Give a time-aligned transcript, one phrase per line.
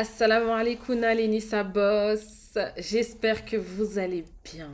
[0.00, 2.56] Assalamu alaikum Nissa Boss.
[2.78, 4.70] J'espère que vous allez bien.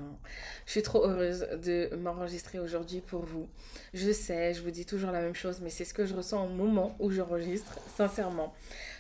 [0.67, 3.49] Je suis trop heureuse de m'enregistrer aujourd'hui pour vous.
[3.95, 6.45] Je sais, je vous dis toujours la même chose, mais c'est ce que je ressens
[6.45, 8.55] au moment où j'enregistre, sincèrement.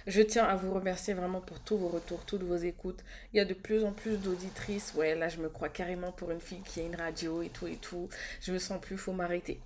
[0.06, 3.02] Je tiens à vous remercier vraiment pour tous vos retours, toutes vos écoutes.
[3.32, 4.94] Il y a de plus en plus d'auditrices.
[4.94, 7.66] Ouais, là, je me crois carrément pour une fille qui a une radio et tout
[7.66, 8.08] et tout.
[8.40, 9.60] Je me sens plus, faut m'arrêter.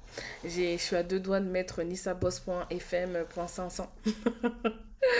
[0.45, 3.87] Je suis à deux doigts de mettre nissaboss.fm.500.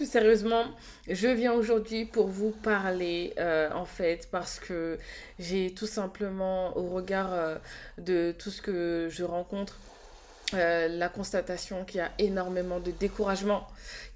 [0.00, 0.64] plus sérieusement,
[1.08, 4.98] je viens aujourd'hui pour vous parler euh, en fait parce que
[5.38, 7.56] j'ai tout simplement au regard euh,
[7.98, 9.78] de tout ce que je rencontre
[10.54, 13.68] euh, la constatation qu'il y a énormément de découragement,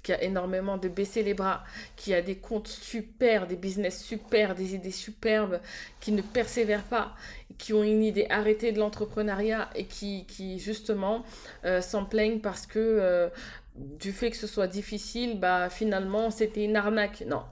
[0.03, 1.63] qu'il y a énormément de baisser les bras,
[1.95, 5.59] qu'il y a des comptes super, des business super, des idées superbes
[6.01, 7.15] qui ne persévèrent pas,
[7.57, 11.23] qui ont une idée arrêtée de l'entrepreneuriat et qui, justement
[11.81, 13.31] s'en plaignent parce que
[13.75, 17.23] du fait que ce soit difficile, bah finalement c'était une arnaque.
[17.27, 17.43] Non.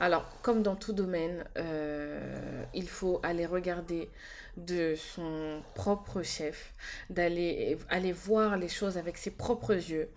[0.00, 4.10] Alors, comme dans tout domaine, euh, il faut aller regarder
[4.56, 6.72] de son propre chef,
[7.10, 10.08] d'aller aller voir les choses avec ses propres yeux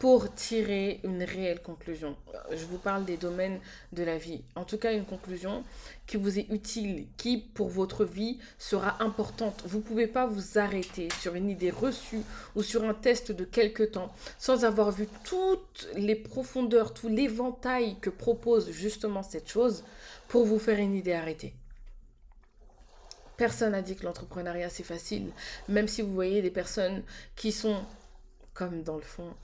[0.00, 2.16] pour tirer une réelle conclusion.
[2.50, 3.60] Je vous parle des domaines
[3.92, 4.42] de la vie.
[4.56, 5.62] En tout cas, une conclusion
[6.06, 9.62] qui vous est utile, qui pour votre vie sera importante.
[9.66, 12.22] Vous ne pouvez pas vous arrêter sur une idée reçue
[12.56, 17.96] ou sur un test de quelque temps sans avoir vu toutes les profondeurs, tout l'éventail
[18.00, 19.84] que propose justement cette chose
[20.28, 21.52] pour vous faire une idée arrêtée.
[23.36, 25.30] Personne n'a dit que l'entrepreneuriat c'est facile,
[25.68, 27.02] même si vous voyez des personnes
[27.36, 27.84] qui sont,
[28.54, 29.34] comme dans le fond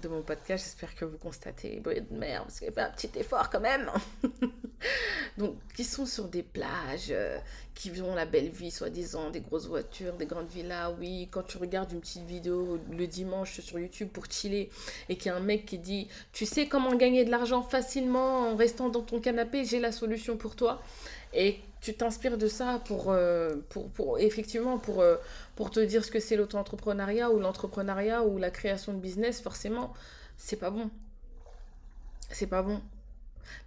[0.00, 2.90] de mon podcast, j'espère que vous constatez, bruit de merde, parce qu'il y a un
[2.90, 3.90] petit effort quand même.
[5.38, 7.38] Donc, qui sont sur des plages, euh,
[7.74, 10.94] qui ont la belle vie, soi-disant, des grosses voitures, des grandes villas.
[10.98, 14.70] Oui, quand tu regardes une petite vidéo le dimanche sur YouTube pour chiller
[15.08, 18.50] et qu'il y a un mec qui dit Tu sais comment gagner de l'argent facilement
[18.50, 20.82] en restant dans ton canapé, j'ai la solution pour toi
[21.36, 23.56] et tu t'inspires de ça pour, euh,
[24.18, 25.16] effectivement pour, euh,
[25.54, 29.92] pour te dire ce que c'est l'auto-entrepreneuriat ou l'entrepreneuriat ou la création de business, forcément,
[30.36, 30.90] c'est pas bon.
[32.30, 32.80] C'est pas bon.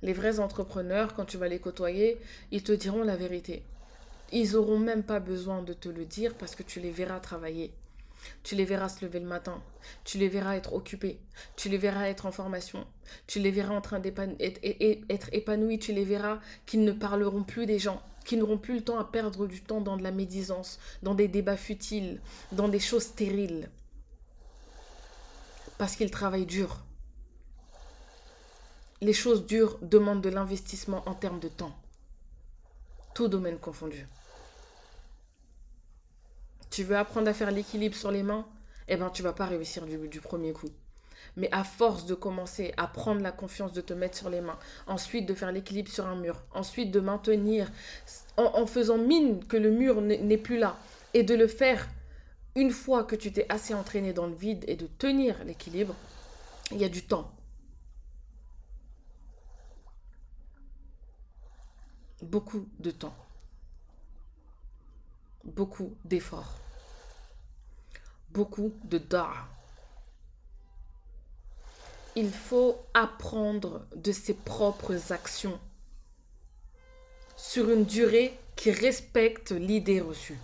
[0.02, 2.18] Les vrais entrepreneurs, quand tu vas les côtoyer,
[2.52, 3.64] ils te diront la vérité.
[4.32, 7.72] Ils auront même pas besoin de te le dire parce que tu les verras travailler.
[8.44, 9.62] Tu les verras se lever le matin.
[10.04, 11.20] Tu les verras être occupés.
[11.56, 12.86] Tu les verras être en formation.
[13.28, 15.80] Tu les verras en train d'être épanouis.
[15.80, 19.06] Tu les verras qu'ils ne parleront plus des gens, qui n'auront plus le temps à
[19.06, 22.22] perdre du temps dans de la médisance, dans des débats futiles,
[22.52, 23.70] dans des choses stériles.
[25.78, 26.84] Parce qu'ils travaillent dur.
[29.02, 31.76] Les choses dures demandent de l'investissement en termes de temps.
[33.16, 34.08] Tout domaine confondu
[36.70, 38.46] tu veux apprendre à faire l'équilibre sur les mains,
[38.88, 40.70] eh ben tu vas pas réussir du, du premier coup.
[41.36, 44.58] Mais à force de commencer à prendre la confiance de te mettre sur les mains,
[44.88, 47.72] ensuite de faire l'équilibre sur un mur, ensuite de maintenir
[48.38, 50.78] en, faisant mine que le mur n'est plus là,
[51.14, 51.88] et de le faire
[52.56, 55.96] une fois que tu t'es assez entraîné dans le vide et de tenir l'équilibre,
[56.72, 57.32] il y a du temps.
[62.22, 63.16] Beaucoup de temps.
[65.60, 66.54] Beaucoup d'efforts
[68.32, 69.30] beaucoup de da.
[72.16, 75.60] Il faut apprendre de ses propres actions
[77.36, 80.40] sur une durée qui respecte l'idée reçue.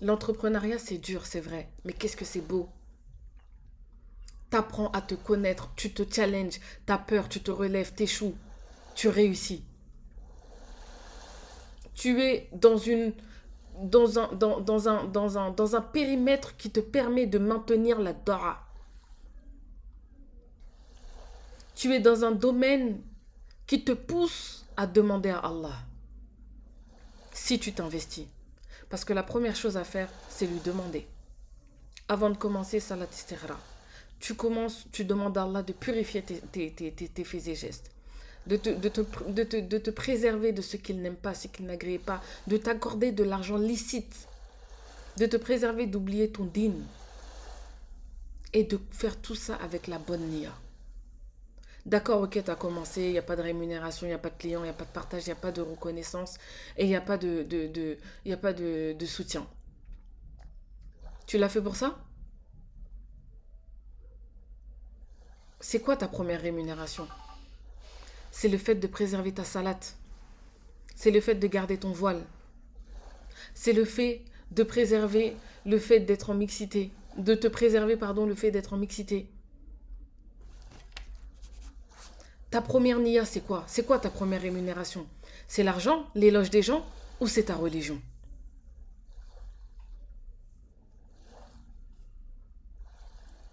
[0.00, 2.70] L'entrepreneuriat, c'est dur, c'est vrai, mais qu'est-ce que c'est beau?
[4.48, 8.34] T'apprends à te connaître, tu te challenges, t'as peur, tu te relèves, t'échoues,
[8.94, 9.62] tu réussis.
[11.94, 13.12] Tu es dans une
[13.80, 17.98] dans un, dans, dans, un, dans, un, dans un périmètre qui te permet de maintenir
[18.00, 18.66] la dora.
[21.74, 23.00] Tu es dans un domaine
[23.66, 25.78] qui te pousse à demander à Allah
[27.32, 28.26] si tu t'investis.
[28.90, 31.06] Parce que la première chose à faire, c'est lui demander.
[32.08, 33.06] Avant de commencer, salat.
[34.18, 37.90] Tu commences, tu demandes à Allah de purifier tes, tes, tes, tes faits et gestes
[38.46, 42.56] de te, de de préserver de ce qu'il n'aime pas, ce qu'il n'agrée pas, de
[42.56, 44.28] t'accorder de l'argent licite,
[45.18, 46.84] de te préserver d'oublier ton dîne
[48.52, 50.52] et de faire tout ça avec la bonne nia.
[51.86, 54.28] D'accord, ok, tu as commencé, il n'y a pas de rémunération, il n'y a pas
[54.28, 56.36] de client, il n'y a pas de partage, il n'y a pas de reconnaissance
[56.76, 59.46] et il n'y a pas, de soutien.
[61.26, 61.98] Tu l'as fait pour ça?
[65.60, 67.06] C'est quoi ta première rémunération?
[68.30, 69.84] C'est le fait de préserver ta salade.
[70.94, 72.24] C'est le fait de garder ton voile.
[73.54, 75.36] C'est le fait de préserver
[75.66, 76.90] le fait d'être en mixité.
[77.16, 79.28] De te préserver, pardon, le fait d'être en mixité.
[82.50, 83.64] ta première niya, c'est quoi?
[83.66, 85.06] C'est quoi ta première rémunération?
[85.46, 86.84] C'est l'argent, l'éloge des gens
[87.20, 88.00] ou c'est ta religion?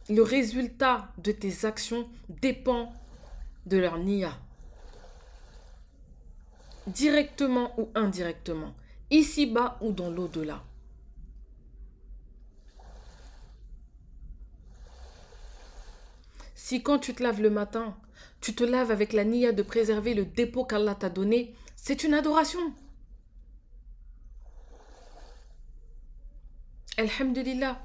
[0.10, 2.94] Le résultat de tes actions dépend
[3.66, 4.38] de leur niya.
[6.88, 8.74] Directement ou indirectement,
[9.12, 10.64] ici-bas ou dans l'au-delà.
[16.56, 17.98] Si quand tu te laves le matin,
[18.42, 22.14] tu te laves avec la niya de préserver le dépôt qu'Allah t'a donné, c'est une
[22.14, 22.74] adoration.
[26.98, 27.80] Alhamdulillah.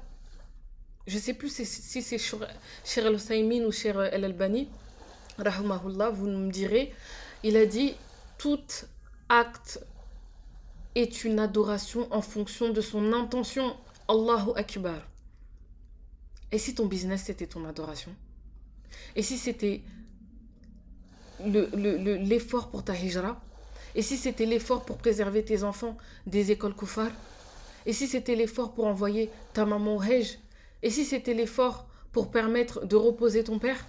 [1.07, 4.69] Je ne sais plus si c'est Cher al-Husaymin ou Cher al-Albani,
[5.37, 6.93] rahmahullah, vous me direz,
[7.43, 7.95] il a dit
[8.37, 8.59] tout
[9.29, 9.79] acte
[10.95, 13.75] est une adoration en fonction de son intention.
[14.07, 15.07] Allahu Akbar.
[16.51, 18.13] Et si ton business c'était ton adoration?
[19.15, 19.81] Et si c'était
[21.43, 23.41] l'effort le, pour ta hijra?
[23.95, 27.11] Et si c'était l'effort pour préserver tes enfants des écoles koufar
[27.85, 30.37] Et si c'était l'effort pour envoyer ta maman au hajj?
[30.81, 33.85] Et si c'était l'effort pour permettre de reposer ton père?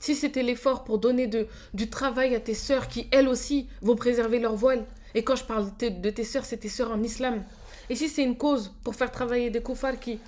[0.00, 1.30] Si c'était l'effort pour donner
[1.74, 4.86] du travail à tes sœurs qui, elles aussi, vont préserver leur voile.
[5.14, 7.44] Et quand je parle de, tes sœurs, c'est tes sœurs en islam.
[7.90, 10.18] Et si c'est une cause pour faire travailler des koufars qui,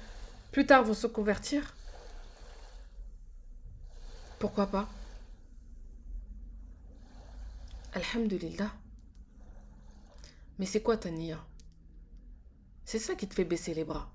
[0.53, 1.75] plus tard, vont se convertir,
[4.39, 4.89] pourquoi pas?
[7.95, 8.73] Alhamdulillah.
[10.59, 11.39] Mais c'est quoi ta niya
[12.85, 14.11] C'est ça qui te fait baisser les bras.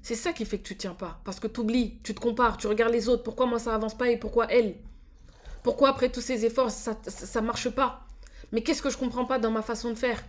[0.00, 1.20] C'est ça qui fait que tu tiens pas.
[1.24, 3.22] Parce que tu oublies, tu te compares, tu regardes les autres.
[3.22, 4.76] Pourquoi moi ça avance pas et pourquoi elle
[5.64, 6.94] pourquoi après tous ces efforts, ça
[7.40, 8.06] ne marche pas?
[8.52, 10.22] Mais qu'est-ce que je comprends pas dans ma façon de faire?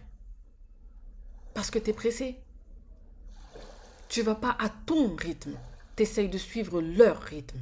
[1.54, 2.40] Parce que tu es pressé.
[4.08, 5.58] Tu vas pas à ton rythme.
[5.98, 7.60] Tu essayes de suivre leur rythme.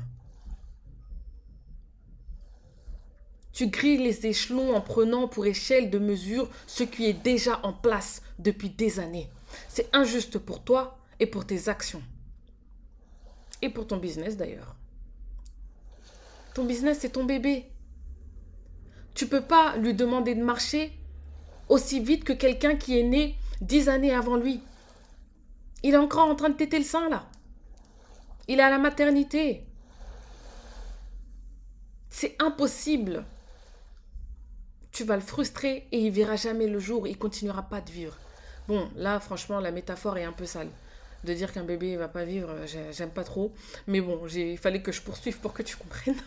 [3.53, 7.73] Tu grilles les échelons en prenant pour échelle de mesure ce qui est déjà en
[7.73, 9.31] place depuis des années.
[9.67, 12.03] C'est injuste pour toi et pour tes actions.
[13.63, 14.75] Et pour ton business d'ailleurs.
[16.53, 17.65] Ton business, c'est ton bébé.
[19.15, 20.91] Tu peux pas lui demander de marcher
[21.69, 24.61] aussi vite que quelqu'un qui est né dix années avant lui.
[25.83, 27.27] Il est encore en train de téter le sein, là.
[28.47, 29.65] Il est à la maternité.
[32.09, 33.25] C'est impossible.
[34.91, 37.07] Tu vas le frustrer et il verra jamais le jour.
[37.07, 38.17] Il continuera pas de vivre.
[38.67, 40.69] Bon, là, franchement, la métaphore est un peu sale
[41.23, 42.53] de dire qu'un bébé va pas vivre,
[42.91, 43.53] j'aime pas trop.
[43.87, 46.21] Mais bon, il fallait que je poursuive pour que tu comprennes.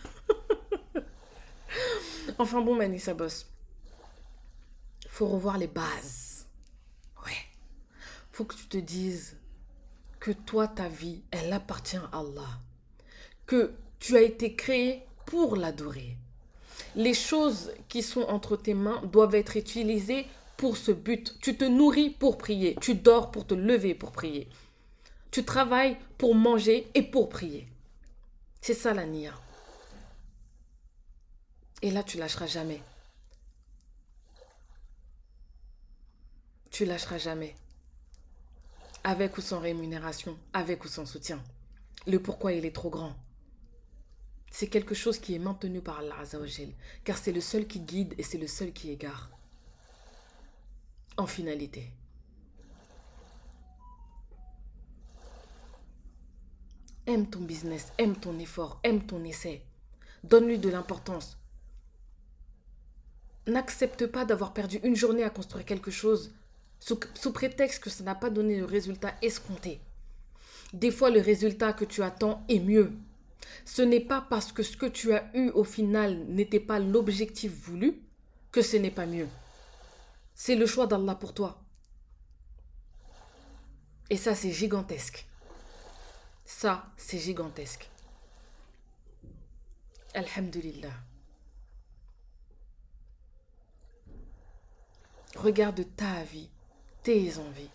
[2.38, 3.46] enfin bon, Manissa Boss.
[5.08, 6.46] Faut revoir les bases.
[7.24, 7.32] Ouais.
[8.32, 9.36] Faut que tu te dises
[10.20, 12.60] que toi, ta vie, elle appartient à Allah.
[13.46, 16.16] Que tu as été créé pour l'adorer.
[16.94, 20.26] Les choses qui sont entre tes mains doivent être utilisées
[20.56, 21.36] pour ce but.
[21.40, 22.76] Tu te nourris pour prier.
[22.80, 24.48] Tu dors pour te lever pour prier.
[25.36, 27.68] Tu travailles pour manger et pour prier.
[28.62, 29.34] C'est ça la nia.
[31.82, 32.82] Et là, tu lâcheras jamais.
[36.70, 37.54] Tu lâcheras jamais.
[39.04, 41.44] Avec ou sans rémunération, avec ou sans soutien.
[42.06, 43.14] Le pourquoi il est trop grand.
[44.50, 46.72] C'est quelque chose qui est maintenu par Allah Azzawajal,
[47.04, 49.28] car c'est le seul qui guide et c'est le seul qui égare.
[51.18, 51.92] En finalité.
[57.06, 59.62] Aime ton business, aime ton effort, aime ton essai.
[60.24, 61.38] Donne-lui de l'importance.
[63.46, 66.34] N'accepte pas d'avoir perdu une journée à construire quelque chose
[66.80, 69.80] sous, prétexte que ça n'a pas donné le résultat escompté.
[70.72, 72.92] Des fois, le résultat que tu attends est mieux.
[73.64, 77.52] Ce n'est pas parce que ce que tu as eu au final n'était pas l'objectif
[77.52, 78.00] voulu
[78.50, 79.28] que ce n'est pas mieux.
[80.34, 81.62] C'est le choix d'Allah pour toi.
[84.10, 85.26] Et ça, c'est gigantesque.
[86.46, 87.90] Ça, c'est gigantesque.
[90.14, 90.94] Alhamdulillah.
[95.34, 96.48] Regarde ta vie,
[97.02, 97.68] tes envies,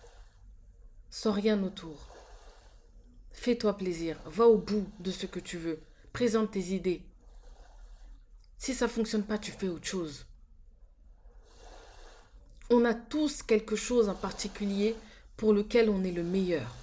[1.09, 2.07] sans rien autour.
[3.33, 5.81] Fais-toi plaisir, va au bout de ce que tu veux,
[6.13, 7.03] présente tes idées.
[8.57, 10.25] Si ça ne fonctionne pas, tu fais autre chose.
[12.69, 14.95] On a tous quelque chose en particulier
[15.35, 16.80] pour lequel on est le meilleur.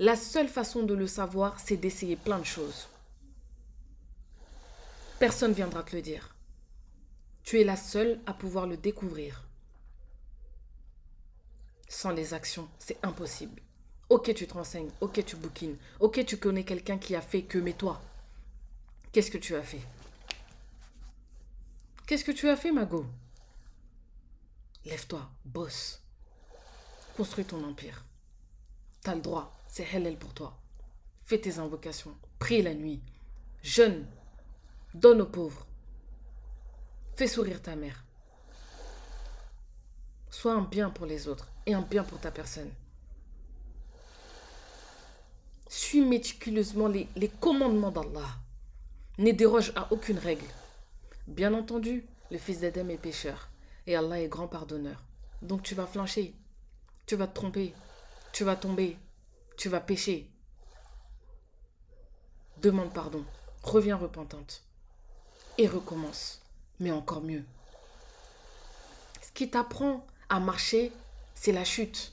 [0.00, 2.88] La seule façon de le savoir, c'est d'essayer plein de choses.
[5.18, 6.34] Personne ne viendra te le dire.
[7.44, 9.44] Tu es la seule à pouvoir le découvrir.
[11.88, 13.62] Sans les actions, c'est impossible.
[14.08, 17.58] Ok, tu te renseignes, ok, tu bookines, ok, tu connais quelqu'un qui a fait que,
[17.58, 18.00] mais toi,
[19.14, 19.80] Qu'est-ce que tu as fait?
[22.04, 23.06] Qu'est-ce que tu as fait, Mago?
[24.84, 26.02] Lève-toi, bosse.
[27.16, 28.04] Construis ton empire.
[29.02, 30.56] T'as le droit, c'est halal pour toi.
[31.24, 33.02] Fais tes invocations, prie la nuit,
[33.60, 34.06] jeûne,
[34.94, 35.66] donne aux pauvres.
[37.16, 38.04] Fais sourire ta mère.
[40.30, 42.70] Sois un bien pour les autres et un bien pour ta personne.
[45.68, 48.28] Suis méticuleusement les, les commandements d'Allah.
[49.18, 50.46] Ne déroge à aucune règle.
[51.26, 53.48] Bien entendu, le fils d'Adam est pécheur
[53.88, 55.02] et Allah est grand pardonneur.
[55.42, 56.32] Donc tu vas flancher,
[57.06, 57.74] tu vas te tromper,
[58.32, 58.96] tu vas tomber,
[59.56, 60.30] tu vas pécher.
[62.62, 63.24] Demande pardon,
[63.62, 64.62] reviens repentante
[65.58, 66.40] et recommence,
[66.80, 67.44] mais encore mieux.
[69.22, 70.92] Ce qui t'apprend à marcher,
[71.34, 72.12] c'est la chute.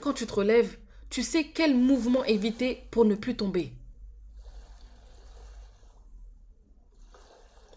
[0.00, 0.78] Quand tu te relèves,
[1.10, 3.72] tu sais quel mouvement éviter pour ne plus tomber.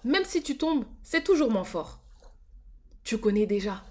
[0.04, 2.00] Même si tu tombes, c'est toujours moins fort.
[3.04, 3.84] Tu connais déjà.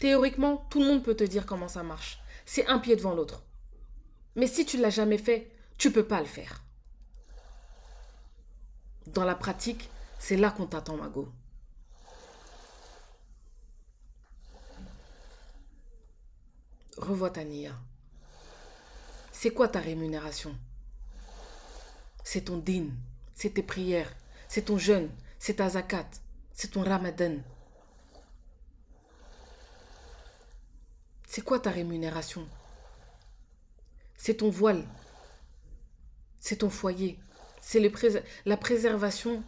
[0.00, 2.20] Théoriquement, tout le monde peut te dire comment ça marche.
[2.46, 3.44] C'est un pied devant l'autre.
[4.34, 6.64] Mais si tu ne l'as jamais fait, tu ne peux pas le faire.
[9.06, 11.28] Dans la pratique, c'est là qu'on t'attend, Mago.
[16.96, 17.72] Revois ta Nia.
[19.32, 20.56] C'est quoi ta rémunération?
[22.24, 22.88] C'est ton din,
[23.34, 24.12] c'est tes prières,
[24.48, 26.08] c'est ton jeûne, c'est ta zakat,
[26.54, 27.38] c'est ton ramadan.
[31.30, 32.44] C'est quoi ta rémunération?
[34.16, 34.84] C'est ton voile,
[36.40, 37.20] c'est ton foyer,
[37.60, 37.80] c'est
[38.46, 39.44] la préservation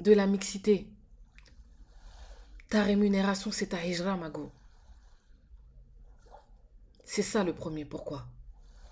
[0.00, 0.86] de la mixité.
[2.68, 4.52] Ta rémunération, c'est ta hijra, Mago.
[7.06, 8.26] C'est ça le premier pourquoi.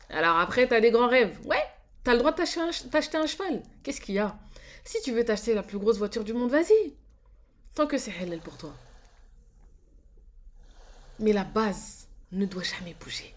[0.08, 1.38] Alors après, tu as des grands rêves.
[1.44, 1.62] Ouais,
[2.04, 3.62] T'as le droit de t'acheter un, cheval.
[3.82, 4.38] Qu'est-ce qu'il y a?
[4.82, 6.94] Si tu veux t'acheter la plus grosse voiture du monde, vas-y.
[7.74, 8.74] Tant que c'est halal pour toi.
[11.22, 13.34] Mais la base ne doit jamais bouger.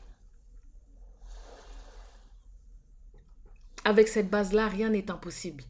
[3.85, 5.63] Avec cette base-là, rien n'est impossible.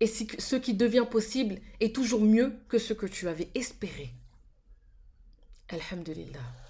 [0.00, 4.14] Et ce qui devient possible est toujours mieux que ce que tu avais espéré.
[5.68, 6.63] Alhamdulillah.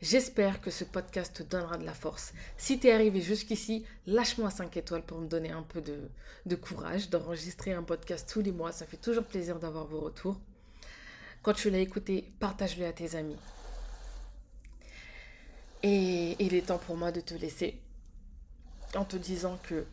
[0.00, 2.32] J'espère que ce podcast te donnera de la force.
[2.56, 7.10] Si tu es arrivé jusqu'ici, lâche-moi 5 étoiles pour me donner un peu de, courage
[7.10, 8.70] d'enregistrer un podcast tous les mois.
[8.70, 10.38] Ça fait toujours plaisir d'avoir vos retours.
[11.42, 13.38] Quand tu l'as écouté, partage-le à tes amis.
[15.82, 17.80] Et il est temps pour moi de te laisser
[18.94, 19.84] en te disant que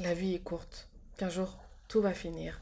[0.00, 2.60] la vie est courte, qu'un jour tout va finir.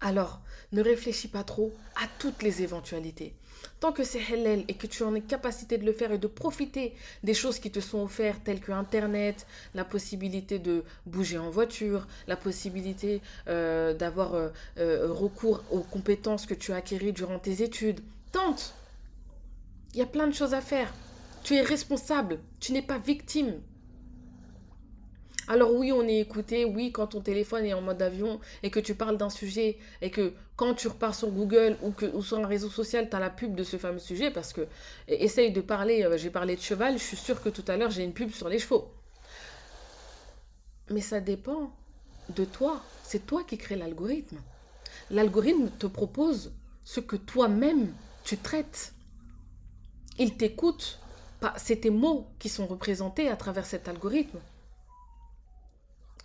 [0.00, 0.40] Alors,
[0.72, 3.34] ne réfléchis pas trop à toutes les éventualités.
[3.80, 6.26] Tant que c'est halal et que tu en es capacité de le faire et de
[6.26, 11.50] profiter des choses qui te sont offertes, telles que Internet, la possibilité de bouger en
[11.50, 17.38] voiture, la possibilité euh, d'avoir euh, euh, recours aux compétences que tu as acquises durant
[17.38, 18.00] tes études,
[18.32, 18.74] tente.
[19.92, 20.92] Il y a plein de choses à faire.
[21.42, 22.40] Tu es responsable.
[22.60, 23.60] Tu n'es pas victime.
[25.46, 28.80] Alors oui, on est écouté, oui, quand ton téléphone est en mode avion et que
[28.80, 32.38] tu parles d'un sujet et que quand tu repars sur Google ou, que, ou sur
[32.38, 34.66] un réseau social, tu as la pub de ce fameux sujet parce que
[35.08, 37.90] essaye de parler, euh, j'ai parlé de cheval, je suis sûre que tout à l'heure
[37.90, 38.92] j'ai une pub sur les chevaux.
[40.90, 41.72] Mais ça dépend
[42.28, 44.38] de toi, c'est toi qui crée l'algorithme.
[45.10, 46.52] L'algorithme te propose
[46.84, 47.92] ce que toi-même
[48.22, 48.94] tu traites.
[50.18, 51.00] Il t'écoute,
[51.56, 54.38] c'est tes mots qui sont représentés à travers cet algorithme.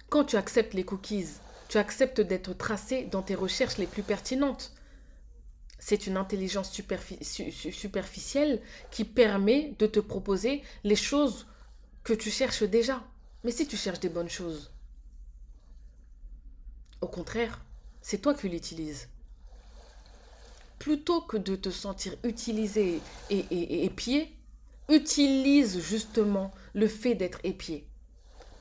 [0.10, 1.28] Quand tu acceptes les cookies,
[1.70, 4.74] tu acceptes d'être tracé dans tes recherches les plus pertinentes.
[5.78, 8.62] C'est une intelligence superficielle
[8.92, 11.48] qui permet de te proposer les choses
[12.04, 13.04] que tu cherches déjà.
[13.44, 14.74] Mais si tu cherches des bonnes choses,
[17.02, 17.64] au contraire,
[18.02, 19.08] c'est toi qui l'utilises.
[20.80, 23.00] Plutôt que de te sentir utilisé
[23.30, 24.36] et épié,
[24.90, 27.89] utilise justement le fait d'être épié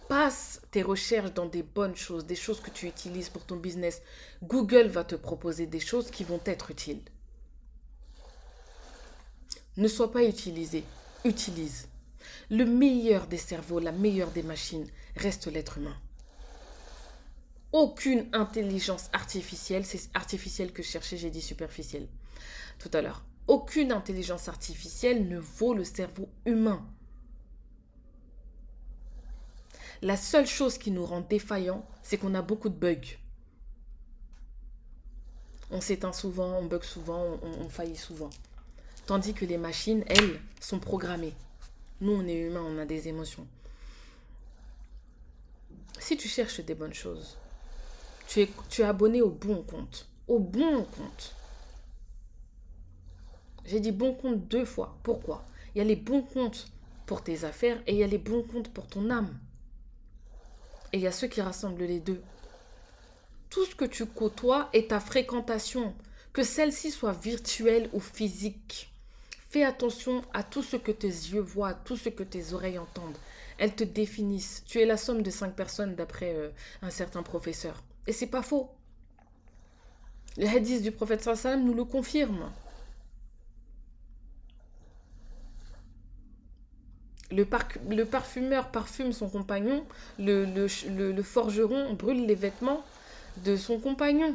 [0.09, 4.03] passe tes recherches dans des bonnes choses, des choses que tu utilises pour ton business.
[4.43, 7.03] Google va te proposer des choses qui vont être utiles.
[9.77, 10.85] Ne sois pas utilisé,
[11.25, 11.89] utilise.
[12.51, 15.97] Le meilleur des cerveaux, la meilleure des machines reste l'être humain.
[17.73, 22.09] Aucune intelligence artificielle, c'est artificielle que je cherchais, j'ai dit superficielle
[22.79, 23.25] tout à l'heure.
[23.47, 26.87] Aucune intelligence artificielle ne vaut le cerveau humain.
[30.01, 33.17] La seule chose qui nous rend défaillants, c'est qu'on a beaucoup de bugs.
[35.71, 38.31] On s'éteint souvent, on bug souvent, on, faillit souvent.
[39.07, 41.35] Tandis que les machines, elles, sont programmées.
[42.01, 43.47] Nous, on est humains, on a des émotions.
[45.99, 47.37] Si tu cherches des bonnes choses,
[48.29, 50.09] tu es, tu es abonné au bon compte.
[50.29, 51.35] Au bon compte.
[53.67, 54.97] J'ai dit bon compte deux fois.
[55.03, 55.45] Pourquoi?
[55.75, 56.69] Il y a les bons comptes
[57.05, 59.39] pour tes affaires et il y a les bons comptes pour ton âme.
[60.93, 62.23] Et il y a ceux qui rassemblent les deux.
[63.51, 65.95] Tout ce que tu côtoies est ta fréquentation,
[66.33, 68.93] que celle-ci soit virtuelle ou physique.
[69.51, 72.79] Fais attention à tout ce que tes yeux voient, à tout ce que tes oreilles
[72.79, 73.17] entendent.
[73.57, 74.63] Elles te définissent.
[74.67, 76.51] Tu es la somme de cinq personnes d'après euh,
[76.83, 77.83] un certain professeur.
[78.07, 78.71] Et c'est pas faux.
[80.37, 82.53] Le hadith du prophète sallam nous le confirme.
[87.31, 87.45] Le,
[88.05, 89.85] parfumeur parfume son compagnon,
[90.19, 92.83] le, forgeron brûle les vêtements
[93.45, 94.35] de son compagnon.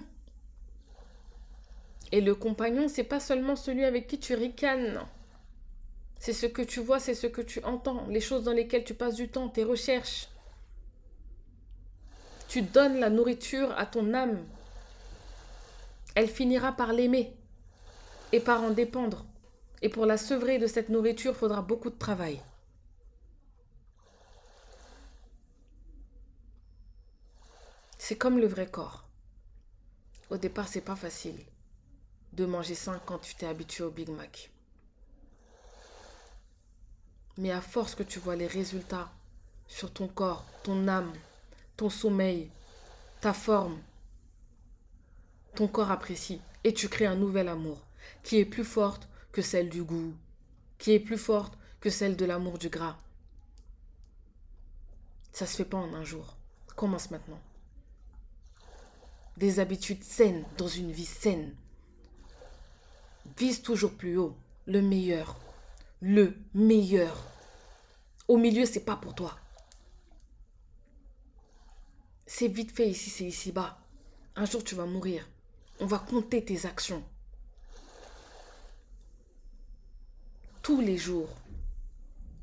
[2.11, 4.99] Et le compagnon, c'est pas seulement celui avec qui tu ricanes.
[6.19, 8.93] C'est ce que tu vois, c'est ce que tu entends, les choses dans lesquelles tu
[8.93, 10.29] passes du temps, tes recherches.
[12.47, 14.45] Tu donnes la nourriture à ton âme.
[16.13, 17.33] Elle finira par l'aimer
[18.31, 19.25] et par en dépendre.
[19.81, 22.39] Et pour la sevrer de cette nourriture, il faudra beaucoup de travail.
[28.05, 29.07] C'est comme le vrai corps.
[30.29, 31.39] Au départ, c'est pas facile
[32.33, 34.51] de manger sain quand tu t'es habitué au Big Mac.
[37.37, 39.09] Mais à force que tu vois les résultats
[39.69, 41.13] sur ton corps, ton âme,
[41.77, 42.51] ton sommeil,
[43.21, 43.81] ta forme,
[45.55, 47.79] ton corps apprécie et tu crées un nouvel amour
[48.21, 50.13] qui est plus forte que celle du goût,
[50.77, 52.97] qui est plus forte que celle de l'amour du gras.
[55.31, 56.35] Ça se fait pas en un jour.
[56.75, 57.39] Commence maintenant.
[59.37, 61.55] Des habitudes saines dans une vie saine.
[63.37, 65.39] Vise toujours plus haut, le meilleur.
[66.01, 67.25] Le meilleur.
[68.27, 69.37] Au milieu, c'est pas pour toi.
[72.25, 73.77] C'est vite fait ici, c'est ici-bas.
[74.35, 75.27] Un jour, tu vas mourir.
[75.79, 77.03] On va compter tes actions.
[80.61, 81.29] Tous les jours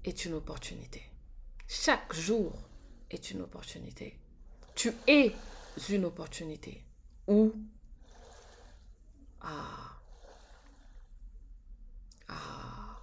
[0.04, 1.02] est une opportunité.
[1.66, 2.52] Chaque jour
[3.10, 4.18] est une opportunité.
[4.74, 5.32] Tu es
[5.88, 6.84] une opportunité.
[7.26, 7.52] Ou
[9.40, 9.96] ah
[12.28, 13.00] ah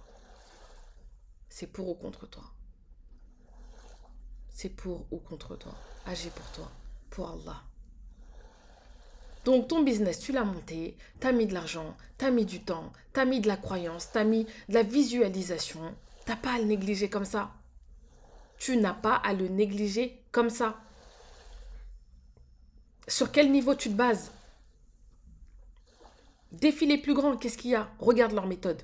[1.48, 2.44] c'est pour ou contre toi.
[4.50, 5.74] C'est pour ou contre toi.
[6.06, 6.70] Agis pour toi,
[7.10, 7.62] pour Allah.
[9.44, 12.62] Donc ton business, tu l'as monté, tu as mis de l'argent, tu as mis du
[12.62, 15.94] temps, tu as mis de la croyance, tu as mis de la visualisation.
[16.26, 17.54] Tu pas à le négliger comme ça.
[18.58, 20.78] Tu n'as pas à le négliger comme ça.
[23.08, 24.30] Sur quel niveau tu te bases?
[26.52, 27.90] Défi les plus grands, qu'est-ce qu'il y a?
[27.98, 28.82] Regarde leur méthode.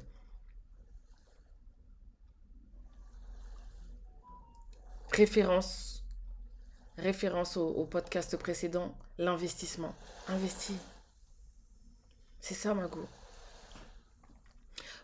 [5.12, 6.02] Référence.
[6.96, 9.94] Référence au, podcast précédent, l'investissement.
[10.28, 10.76] Investis.
[12.40, 13.06] C'est ça, ma go.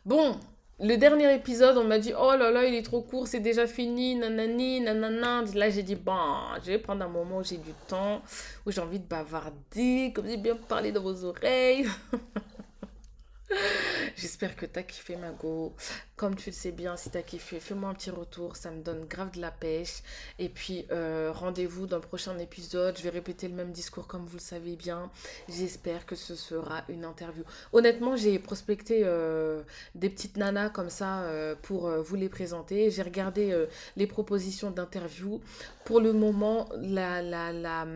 [0.06, 0.38] Bon,
[0.82, 3.66] le dernier épisode, on m'a dit Oh là là, il est trop court, c'est déjà
[3.66, 5.44] fini, nanani, nanana.
[5.54, 6.14] Là, j'ai dit Bon,
[6.62, 8.22] je vais prendre un moment où j'ai du temps,
[8.66, 11.86] où j'ai envie de bavarder, comme j'ai bien parlé dans vos oreilles.
[14.16, 15.74] J'espère que t'as kiffé ma go.
[16.16, 18.56] Comme tu le sais bien, si t'as kiffé, fais-moi un petit retour.
[18.56, 20.02] Ça me donne grave de la pêche.
[20.38, 22.96] Et puis, euh, rendez-vous dans le prochain épisode.
[22.98, 25.10] Je vais répéter le même discours comme vous le savez bien.
[25.48, 27.44] J'espère que ce sera une interview.
[27.72, 29.62] Honnêtement, j'ai prospecté euh,
[29.94, 32.90] des petites nanas comme ça euh, pour vous les présenter.
[32.90, 35.40] J'ai regardé les propositions d'interview.
[35.84, 37.86] Pour le moment, la, la, la,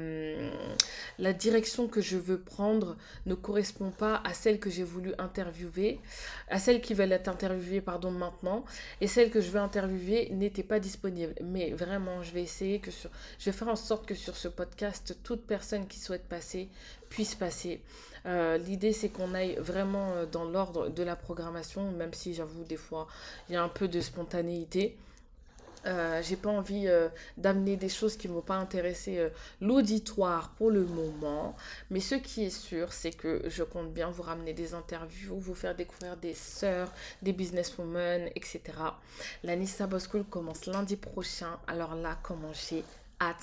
[1.18, 2.96] la direction que je veux prendre
[3.26, 6.00] ne correspond pas à celle que j'ai voulu interviewer,
[6.48, 8.64] à celles qui veulent être interviewées pardon, maintenant,
[9.00, 11.34] et celles que je veux interviewer n'étaient pas disponibles.
[11.42, 14.48] Mais vraiment, je vais essayer que sur, je vais faire en sorte que sur ce
[14.48, 16.68] podcast, toute personne qui souhaite passer
[17.08, 17.80] puisse passer.
[18.26, 22.64] Euh, l'idée, c'est qu'on aille vraiment euh, dans l'ordre de la programmation, même si j'avoue,
[22.64, 23.06] des fois,
[23.48, 24.96] il y a un peu de spontanéité.
[25.86, 29.28] Euh, j'ai pas envie euh, d'amener des choses qui ne vont pas intéresser euh,
[29.60, 31.56] l'auditoire pour le moment.
[31.90, 35.54] Mais ce qui est sûr, c'est que je compte bien vous ramener des interviews, vous
[35.54, 36.92] faire découvrir des sœurs,
[37.22, 38.62] des businesswomen, etc.
[39.42, 41.58] La Nissa School commence lundi prochain.
[41.66, 42.84] Alors là, comment j'ai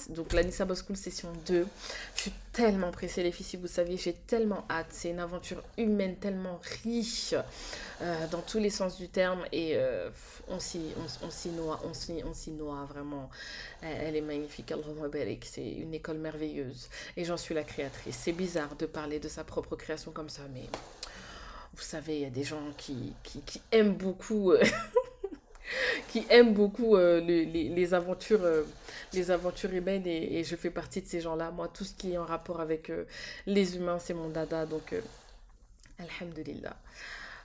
[0.10, 1.68] Donc la Nissa School session 2.
[2.16, 4.88] Je suis tellement pressée les filles, si vous saviez, j'ai tellement hâte.
[4.90, 7.34] C'est une aventure humaine tellement riche
[8.02, 10.10] euh, dans tous les sens du terme et euh,
[10.48, 13.30] on s'y on, on s'y noie, on s'y noie vraiment.
[13.82, 14.74] Elle est magnifique,
[15.44, 18.18] c'est une école merveilleuse et j'en suis la créatrice.
[18.22, 20.68] C'est bizarre de parler de sa propre création comme ça, mais
[21.74, 24.64] vous savez, il y a des gens qui, qui, qui aiment beaucoup euh,
[26.10, 28.64] qui aiment beaucoup euh, euh,
[29.14, 31.52] les aventures humaines et, et, je fais partie de ces gens-là.
[31.52, 33.06] Moi, tout ce qui est en rapport avec euh,
[33.46, 34.66] les humains, c'est mon dada.
[34.66, 34.94] Donc,
[36.00, 36.76] alhamdulillah.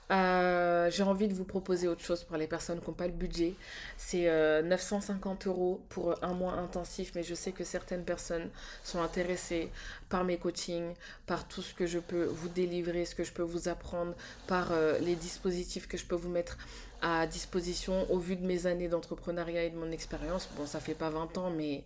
[0.09, 3.13] Euh, j'ai envie de vous proposer autre chose pour les personnes qui n'ont pas le
[3.13, 3.53] budget.
[3.97, 8.49] C'est euh, 950 euros pour un mois intensif, mais je sais que certaines personnes
[8.83, 9.69] sont intéressées
[10.09, 10.93] par mes coachings,
[11.25, 14.13] par tout ce que je peux vous délivrer, ce que je peux vous apprendre,
[14.47, 16.57] par euh, les dispositifs que je peux vous mettre
[17.01, 20.49] à disposition au vu de mes années d'entrepreneuriat et de mon expérience.
[20.57, 21.83] Bon, ça fait pas 20 ans, mais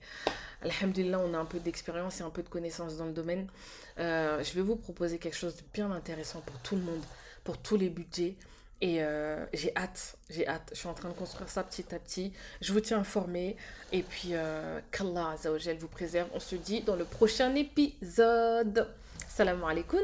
[0.62, 3.48] alhamdulillah, on a un peu d'expérience et un peu de connaissances dans le domaine.
[4.00, 7.02] Euh, je vais vous proposer quelque chose de bien intéressant pour tout le monde
[7.44, 8.36] pour tous les budgets.
[8.82, 10.70] Et euh, j'ai hâte, j'ai hâte.
[10.74, 12.34] Je suis en train de construire ça petit à petit.
[12.62, 13.56] Je vous tiens informé.
[13.92, 15.36] Et puis, euh, qu'Allah
[15.80, 16.30] vous préserve.
[16.34, 18.88] On se dit dans le prochain épisode.
[19.30, 20.02] Salam alaikum.